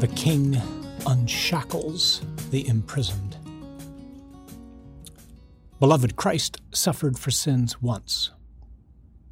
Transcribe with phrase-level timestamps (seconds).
[0.00, 0.56] The king
[1.06, 3.36] unshackles the imprisoned.
[5.78, 8.30] Beloved, Christ suffered for sins once,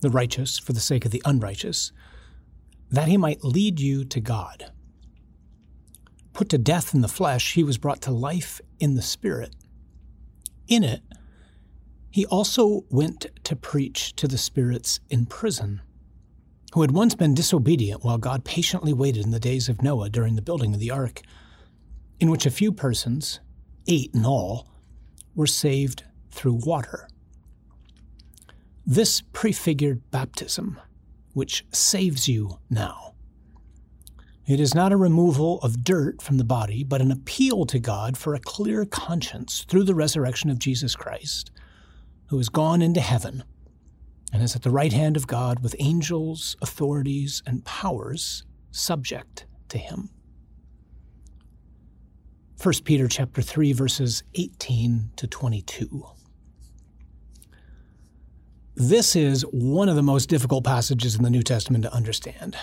[0.00, 1.92] the righteous for the sake of the unrighteous,
[2.90, 4.70] that he might lead you to God.
[6.34, 9.56] Put to death in the flesh, he was brought to life in the spirit.
[10.68, 11.00] In it,
[12.10, 15.80] he also went to preach to the spirits in prison
[16.72, 20.36] who had once been disobedient while God patiently waited in the days of Noah during
[20.36, 21.22] the building of the ark,
[22.20, 23.40] in which a few persons,
[23.88, 24.68] eight in all,
[25.34, 27.08] were saved through water.
[28.86, 30.78] This prefigured baptism,
[31.32, 33.14] which saves you now.
[34.46, 38.16] It is not a removal of dirt from the body, but an appeal to God
[38.16, 41.52] for a clear conscience through the resurrection of Jesus Christ,
[42.26, 43.44] who has gone into heaven
[44.32, 49.78] and is at the right hand of God with angels, authorities, and powers subject to
[49.78, 50.10] him.
[52.62, 56.06] 1 Peter chapter 3 verses 18 to 22.
[58.76, 62.56] This is one of the most difficult passages in the New Testament to understand.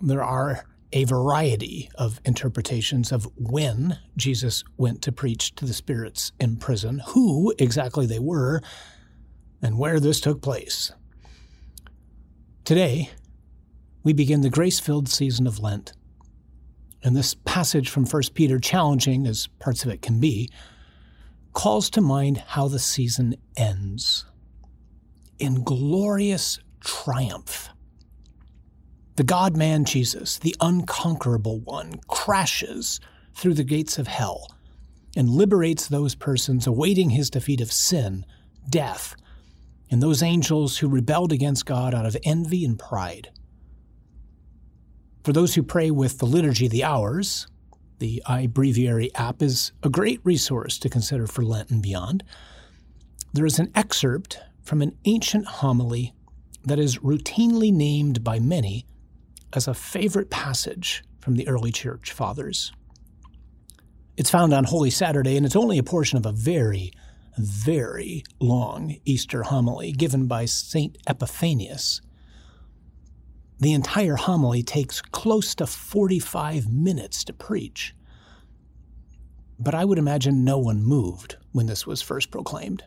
[0.00, 6.32] There are a variety of interpretations of when Jesus went to preach to the spirits
[6.40, 8.62] in prison, who exactly they were,
[9.62, 10.92] and where this took place.
[12.64, 13.10] Today,
[14.02, 15.92] we begin the grace filled season of Lent.
[17.02, 20.50] And this passage from 1 Peter, challenging as parts of it can be,
[21.52, 24.24] calls to mind how the season ends
[25.38, 27.68] in glorious triumph.
[29.16, 33.00] The God man Jesus, the unconquerable one, crashes
[33.34, 34.48] through the gates of hell
[35.16, 38.24] and liberates those persons awaiting his defeat of sin,
[38.68, 39.16] death,
[39.90, 43.30] and those angels who rebelled against God out of envy and pride.
[45.24, 47.46] For those who pray with the Liturgy the Hours,
[47.98, 52.24] the iBreviary app is a great resource to consider for Lent and beyond.
[53.32, 56.14] There is an excerpt from an ancient homily
[56.64, 58.86] that is routinely named by many
[59.52, 62.72] as a favorite passage from the early church fathers.
[64.16, 66.92] It's found on Holy Saturday, and it's only a portion of a very
[67.38, 70.98] very long Easter homily given by St.
[71.06, 72.00] Epiphanius.
[73.60, 77.94] The entire homily takes close to 45 minutes to preach.
[79.58, 82.84] But I would imagine no one moved when this was first proclaimed.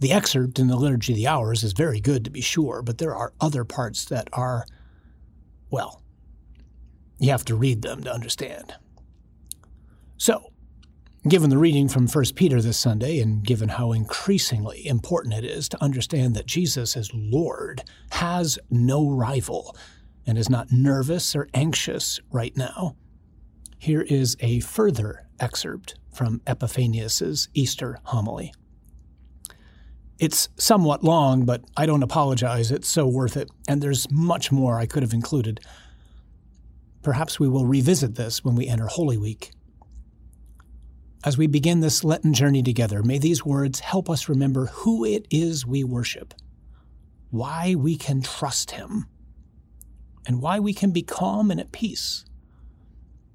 [0.00, 2.98] The excerpt in the Liturgy of the Hours is very good, to be sure, but
[2.98, 4.64] there are other parts that are,
[5.70, 6.02] well,
[7.18, 8.74] you have to read them to understand.
[10.16, 10.52] So,
[11.26, 15.68] Given the reading from 1 Peter this Sunday, and given how increasingly important it is
[15.70, 19.76] to understand that Jesus as Lord has no rival
[20.26, 22.94] and is not nervous or anxious right now,
[23.78, 28.54] here is a further excerpt from Epiphanius's Easter homily.
[30.20, 32.70] It's somewhat long, but I don't apologize.
[32.70, 35.58] It's so worth it, and there's much more I could have included.
[37.02, 39.50] Perhaps we will revisit this when we enter Holy Week
[41.24, 45.26] as we begin this Lenten journey together, may these words help us remember who it
[45.30, 46.34] is we worship,
[47.30, 49.06] why we can trust Him,
[50.26, 52.24] and why we can be calm and at peace,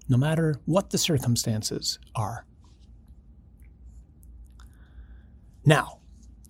[0.08, 2.46] no matter what the circumstances are.
[5.66, 6.00] Now,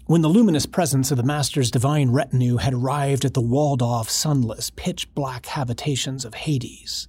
[0.05, 4.09] when the luminous presence of the Master's divine retinue had arrived at the walled off,
[4.09, 7.07] sunless, pitch black habitations of Hades,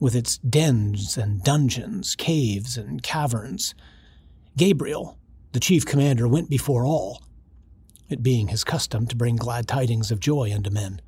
[0.00, 3.74] with its dens and dungeons, caves and caverns.
[4.56, 5.18] Gabriel,
[5.52, 7.22] the chief commander, went before all,
[8.08, 11.00] it being his custom to bring glad tidings of joy unto men.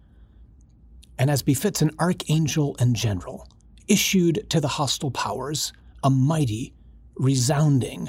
[1.19, 3.47] And as befits an archangel and general,
[3.89, 6.73] issued to the hostile powers a mighty,
[7.17, 8.09] resounding,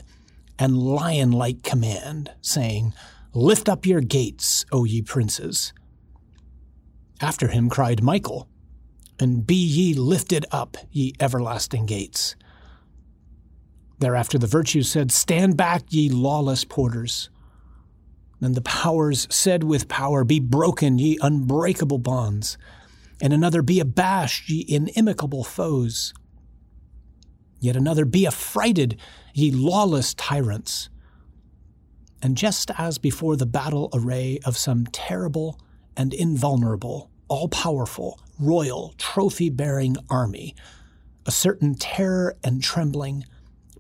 [0.58, 2.94] and lion like command, saying,
[3.34, 5.74] Lift up your gates, O ye princes.
[7.20, 8.48] After him cried Michael,
[9.20, 12.36] and be ye lifted up, ye everlasting gates.
[14.00, 17.30] Thereafter the virtues said, Stand back, ye lawless porters.
[18.40, 22.58] Then the powers said with power, Be broken, ye unbreakable bonds.
[23.22, 26.16] And another, Be abashed, ye inimical foes.
[27.60, 29.00] Yet another, Be affrighted,
[29.36, 30.90] ye lawless tyrants.
[32.24, 35.60] And just as before the battle array of some terrible
[35.96, 40.56] and invulnerable, all powerful, royal, trophy bearing army,
[41.26, 43.24] a certain terror and trembling,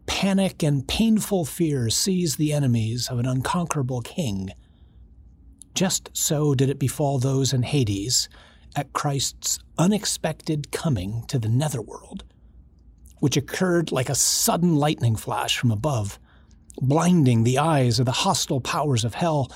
[0.05, 4.51] panic and painful fear seize the enemies of an unconquerable king.
[5.73, 8.29] Just so did it befall those in Hades
[8.75, 12.23] at Christ's unexpected coming to the netherworld,
[13.19, 16.19] which occurred like a sudden lightning flash from above,
[16.81, 19.51] blinding the eyes of the hostile powers of hell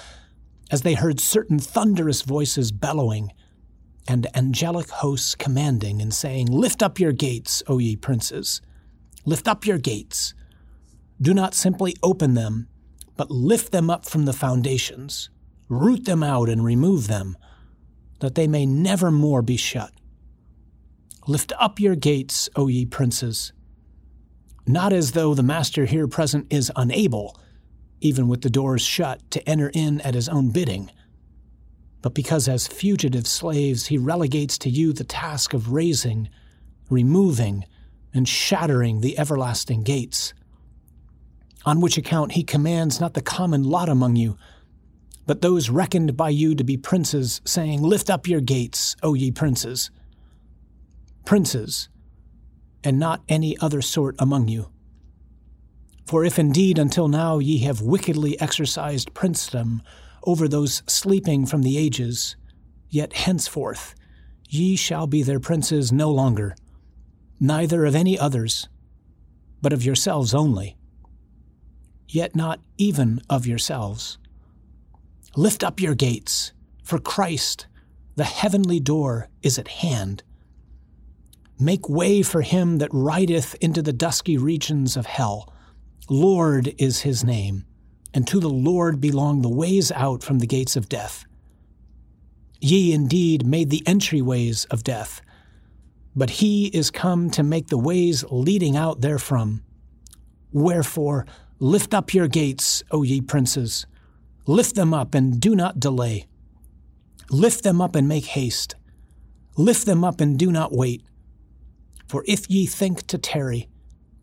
[0.72, 3.32] as they heard certain thunderous voices bellowing
[4.08, 8.62] and angelic hosts commanding and saying, Lift up your gates, O ye princes,
[9.26, 10.34] lift up your gates.
[11.22, 12.68] Do not simply open them,
[13.16, 15.30] but lift them up from the foundations,
[15.70, 17.38] root them out and remove them,
[18.20, 19.92] that they may never more be shut.
[21.28, 23.54] Lift up your gates, O ye princes,
[24.68, 27.40] not as though the master here present is unable,
[28.02, 30.92] even with the doors shut, to enter in at his own bidding
[32.06, 36.30] but because as fugitive slaves he relegates to you the task of raising,
[36.88, 37.66] removing,
[38.14, 40.32] and shattering the everlasting gates.
[41.66, 44.38] On which account he commands not the common lot among you,
[45.26, 49.32] but those reckoned by you to be princes, saying, Lift up your gates, O ye
[49.32, 49.90] princes.
[51.26, 51.90] Princes,
[52.84, 54.70] and not any other sort among you.
[56.06, 59.82] For if indeed until now ye have wickedly exercised princedom,
[60.26, 62.36] over those sleeping from the ages,
[62.90, 63.96] yet henceforth
[64.50, 66.56] ye shall be their princes no longer,
[67.40, 68.68] neither of any others,
[69.62, 70.78] but of yourselves only,
[72.08, 74.18] yet not even of yourselves.
[75.36, 77.68] Lift up your gates, for Christ,
[78.16, 80.24] the heavenly door, is at hand.
[81.60, 85.54] Make way for him that rideth into the dusky regions of hell.
[86.10, 87.66] Lord is his name
[88.16, 91.26] and to the Lord belong the ways out from the gates of death.
[92.62, 95.22] Ye indeed made the entryways of death,
[96.16, 99.64] but he is come to make the ways leading out therefrom.
[100.54, 101.26] Wherefore,
[101.60, 103.86] lift up your gates, O ye princes,
[104.48, 106.26] lift them up and do not delay.
[107.30, 108.76] Lift them up and make haste.
[109.58, 111.04] Lift them up and do not wait.
[112.08, 113.68] For if ye think to tarry,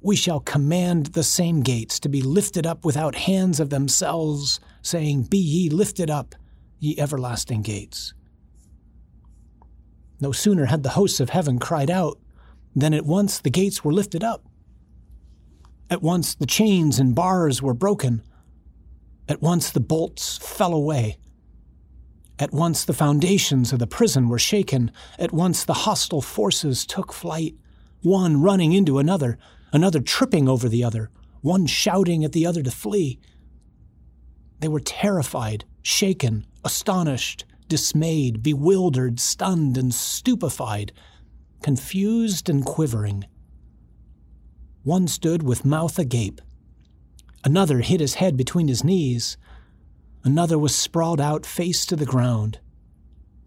[0.03, 5.25] we shall command the same gates to be lifted up without hands of themselves, saying,
[5.25, 6.35] Be ye lifted up,
[6.79, 8.13] ye everlasting gates.
[10.21, 12.19] No sooner had the hosts of heaven cried out
[12.75, 14.45] than at once the gates were lifted up.
[15.91, 18.23] At once the chains and bars were broken.
[19.29, 21.19] At once the bolts fell away.
[22.39, 24.91] At once the foundations of the prison were shaken.
[25.19, 27.55] At once the hostile forces took flight,
[28.03, 29.39] one running into another
[29.73, 31.11] another tripping over the other,
[31.41, 33.19] one shouting at the other to flee.
[34.61, 40.93] They were terrified, shaken, astonished, dismayed, bewildered, stunned, and stupefied,
[41.63, 43.25] confused and quivering.
[44.85, 46.41] One stood with mouth agape.
[47.45, 49.37] Another hid his head between his knees.
[50.23, 52.61] Another was sprawled out face to the ground.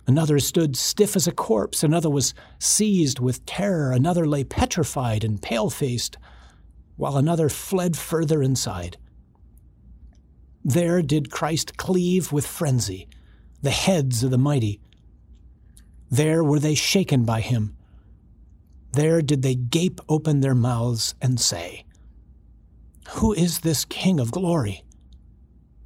[0.07, 1.83] Another stood stiff as a corpse.
[1.83, 3.91] Another was seized with terror.
[3.91, 6.17] Another lay petrified and pale faced,
[6.95, 8.97] while another fled further inside.
[10.63, 13.07] There did Christ cleave with frenzy
[13.61, 14.79] the heads of the mighty.
[16.11, 17.75] There were they shaken by him.
[18.93, 21.83] There did they gape open their mouths and say,
[23.15, 24.83] Who is this King of glory?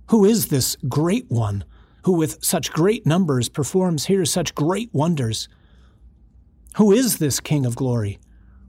[0.09, 1.63] Who is this great one?
[2.03, 5.47] Who with such great numbers performs here such great wonders.
[6.77, 8.19] Who is this King of glory,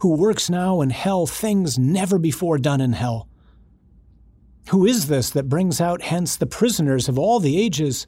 [0.01, 3.29] who works now in hell things never before done in hell?
[4.71, 8.07] Who is this that brings out hence the prisoners of all the ages?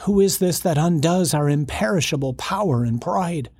[0.00, 3.50] Who is this that undoes our imperishable power and pride?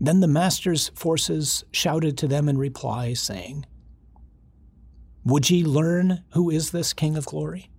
[0.00, 3.66] Then the master's forces shouted to them in reply, saying,
[5.24, 7.70] Would ye learn who is this King of glory?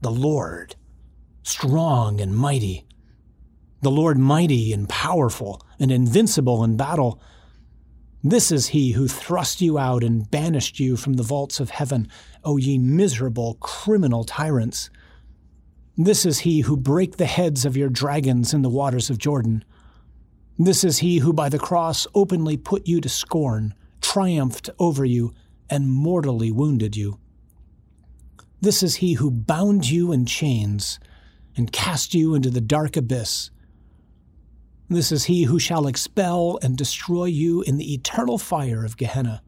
[0.00, 0.76] The Lord,
[1.42, 2.86] strong and mighty,
[3.82, 7.20] the Lord mighty and powerful and invincible in battle.
[8.22, 12.08] This is he who thrust you out and banished you from the vaults of heaven,
[12.44, 14.90] O ye miserable criminal tyrants.
[15.96, 19.64] This is he who brake the heads of your dragons in the waters of Jordan.
[20.58, 25.34] This is he who by the cross openly put you to scorn, triumphed over you,
[25.70, 27.18] and mortally wounded you.
[28.60, 30.98] This is he who bound you in chains
[31.56, 33.50] and cast you into the dark abyss.
[34.88, 39.42] This is he who shall expel and destroy you in the eternal fire of Gehenna.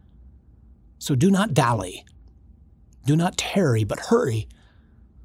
[0.98, 2.04] So do not dally,
[3.04, 4.46] do not tarry, but hurry,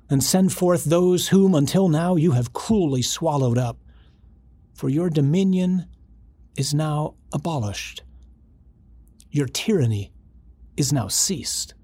[0.10, 3.78] and send forth those whom until now you have cruelly swallowed up.
[4.74, 5.86] For your dominion
[6.58, 8.02] is now abolished,
[9.30, 10.12] your tyranny
[10.76, 11.75] is now ceased.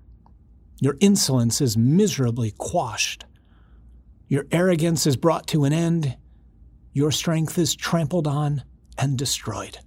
[0.82, 3.24] Your insolence is miserably quashed.
[4.28, 6.18] Your arrogance is brought to an end.
[6.94, 8.64] your strength is trampled on
[8.98, 9.78] and destroyed.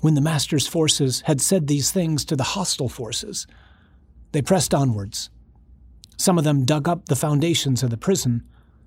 [0.00, 3.46] When the master's forces had said these things to the hostile forces,
[4.32, 5.30] they pressed onwards.
[6.16, 8.44] Some of them dug up the foundations of the prison.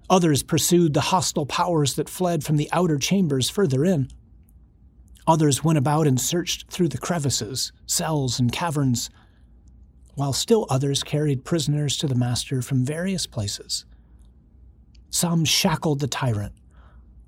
[0.10, 4.10] Others pursued the hostile powers that fled from the outer chambers further in.
[5.26, 9.10] Others went about and searched through the crevices, cells, and caverns,
[10.18, 13.86] while still others carried prisoners to the master from various places.
[15.12, 16.56] Some shackled the tyrant,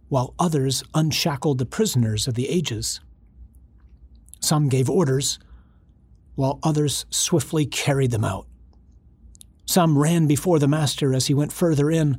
[0.07, 2.99] while others unshackled the prisoners of the ages.
[4.39, 5.37] Some gave orders,
[6.33, 8.47] while others swiftly carried them out.
[9.67, 12.17] Some ran before the master as he went further in,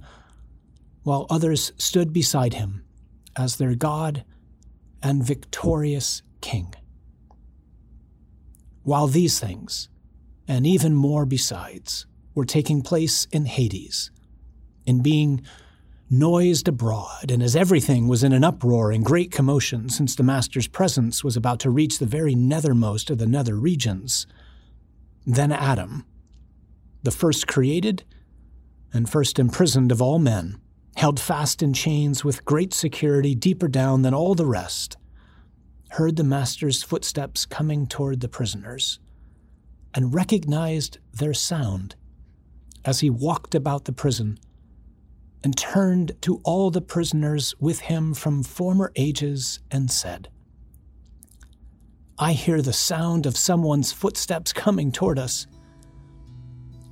[1.02, 2.84] while others stood beside him
[3.36, 4.24] as their God
[5.02, 6.72] and victorious King.
[8.84, 9.88] While these things,
[10.50, 14.10] and even more besides, were taking place in Hades,
[14.84, 15.42] in being
[16.10, 20.66] noised abroad, and as everything was in an uproar and great commotion, since the Master's
[20.66, 24.26] presence was about to reach the very nethermost of the nether regions,
[25.24, 26.04] then Adam,
[27.04, 28.02] the first created
[28.92, 30.60] and first imprisoned of all men,
[30.96, 34.96] held fast in chains with great security deeper down than all the rest,
[35.90, 38.98] heard the master's footsteps coming toward the prisoners,
[39.94, 41.94] and recognized their sound
[42.84, 44.38] as he walked about the prison
[45.42, 50.28] and turned to all the prisoners with him from former ages and said,
[52.18, 55.46] I hear the sound of someone's footsteps coming toward us.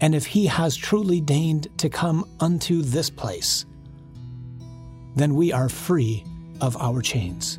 [0.00, 3.66] And if he has truly deigned to come unto this place,
[5.16, 6.24] then we are free
[6.60, 7.58] of our chains.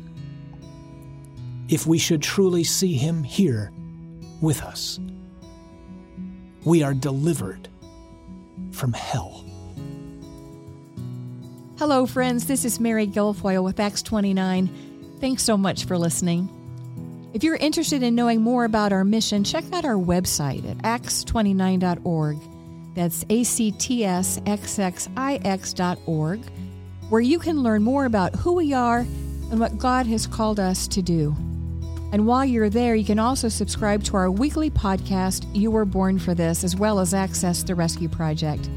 [1.68, 3.70] If we should truly see him here
[4.40, 4.98] with us,
[6.64, 7.68] we are delivered
[8.72, 9.44] from hell.
[11.78, 12.46] Hello, friends.
[12.46, 15.16] This is Mary Guilfoyle with Acts 29.
[15.20, 16.48] Thanks so much for listening.
[17.32, 22.36] If you're interested in knowing more about our mission, check out our website at acts29.org.
[22.94, 26.40] That's A C T S X X I X.org
[27.10, 30.86] where you can learn more about who we are and what God has called us
[30.88, 31.36] to do.
[32.12, 36.18] And while you're there, you can also subscribe to our weekly podcast, You Were Born
[36.18, 38.68] for This, as well as access the Rescue Project.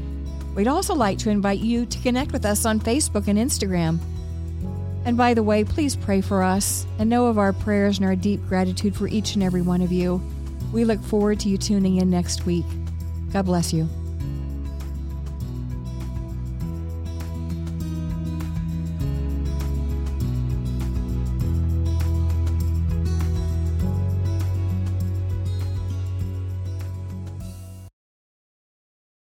[0.54, 3.98] We'd also like to invite you to connect with us on Facebook and Instagram.
[5.04, 8.16] And by the way, please pray for us and know of our prayers and our
[8.16, 10.22] deep gratitude for each and every one of you.
[10.72, 12.64] We look forward to you tuning in next week.
[13.32, 13.88] God bless you.